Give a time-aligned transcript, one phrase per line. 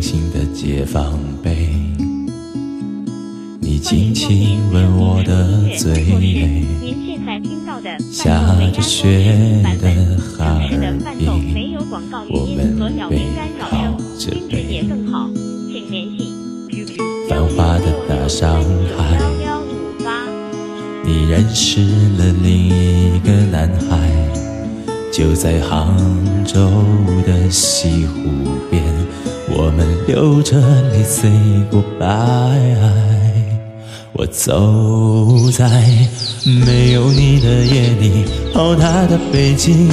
[0.00, 1.68] 解放碑。
[3.60, 6.04] 你轻轻吻我的嘴，
[8.10, 8.40] 下
[8.72, 11.24] 着雪的哈尔滨，
[12.30, 12.68] 我们
[13.08, 13.16] 背
[13.60, 13.68] 靠
[14.18, 14.84] 着背，
[17.28, 18.62] 繁华的大上
[18.96, 18.98] 海，
[21.04, 21.80] 你认识
[22.16, 24.10] 了另一个男孩，
[25.12, 25.96] 就在杭
[26.44, 26.70] 州
[27.26, 28.30] 的西湖
[28.70, 28.82] 边，
[29.70, 30.58] 我们流着
[30.90, 31.30] 泪 say
[31.70, 32.76] goodbye。
[34.12, 35.64] 我走在
[36.66, 39.88] 没有你的夜里，好大的北京，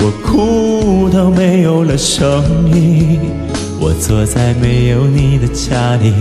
[0.00, 2.42] 我哭到没有了声
[2.74, 3.20] 音。
[3.78, 6.12] 我坐在没有你的家里，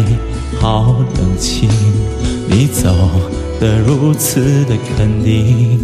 [0.59, 1.67] 好冷清。
[2.47, 2.93] 你走
[3.59, 5.79] 得如此的肯定，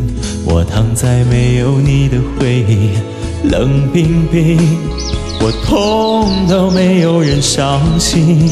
[0.45, 2.91] 我躺在没有你的回忆，
[3.49, 4.59] 冷冰冰。
[5.45, 8.49] 我痛到没有人伤心。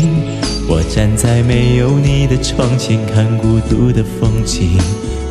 [0.67, 4.77] 我站在没有你的窗前，看孤独的风景，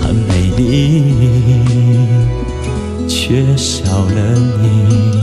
[0.01, 1.05] 很美丽，
[3.07, 5.21] 缺少了你。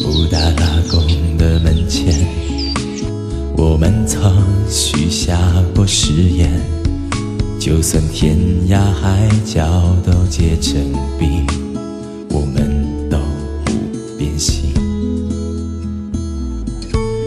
[0.00, 1.04] 布达拉宫
[1.36, 2.24] 的门前，
[3.56, 4.32] 我们曾
[4.70, 5.01] 许。
[7.74, 8.36] 就算天
[8.68, 10.78] 涯海角都结成
[11.18, 11.46] 冰，
[12.28, 13.16] 我们都
[13.64, 14.74] 不变心。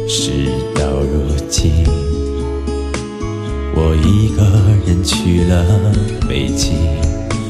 [0.08, 0.30] 事
[0.76, 1.72] 到如今，
[3.74, 4.44] 我一个
[4.86, 5.66] 人去了
[6.30, 6.76] 北京，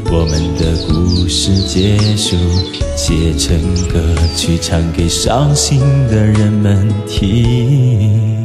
[0.09, 2.37] 我们的故事结束，
[2.95, 3.99] 写成歌
[4.37, 8.44] 曲唱给伤心的人们听。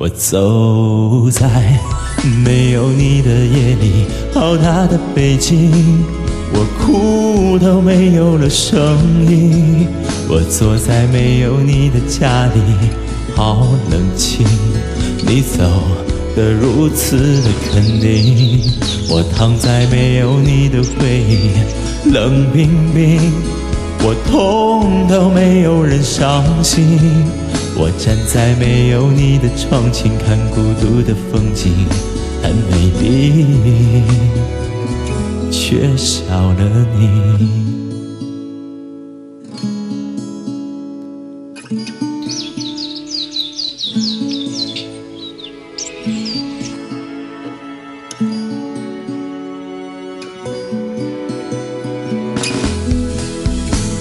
[0.00, 1.78] 我走在。
[2.42, 5.70] 没有你的夜里，好大的北京，
[6.54, 9.86] 我哭都没有了声音。
[10.26, 12.60] 我坐在没有你的家里，
[13.36, 14.46] 好冷清。
[15.26, 15.64] 你走
[16.34, 18.62] 得如此的肯定，
[19.10, 23.20] 我躺在没有你的回忆，冷冰冰。
[24.02, 26.98] 我痛到没有人伤心，
[27.82, 31.72] 我站在没有你的窗前，看孤独的风景。
[32.42, 33.46] 很美丽，
[35.50, 37.08] 缺少了你。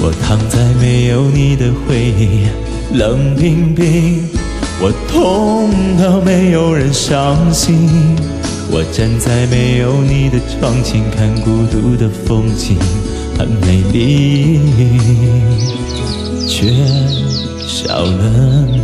[0.01, 2.45] 我躺在没有你的回忆，
[2.93, 4.23] 冷冰冰。
[4.81, 5.69] 我痛
[6.01, 7.89] 到没有人伤心，
[8.71, 12.77] 我站在没有你的窗前，看孤独的风景，
[13.37, 14.59] 很美丽，
[16.47, 16.71] 却
[17.67, 18.78] 少了。